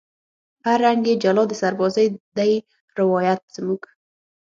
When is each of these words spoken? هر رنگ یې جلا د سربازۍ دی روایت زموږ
هر 0.65 0.77
رنگ 0.85 1.01
یې 1.09 1.15
جلا 1.23 1.43
د 1.47 1.53
سربازۍ 1.61 2.07
دی 2.37 2.53
روایت 2.99 3.41
زموږ 3.55 3.81